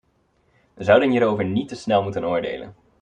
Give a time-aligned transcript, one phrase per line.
[0.73, 2.75] We zouden hierover niet te snel moeten oordelen.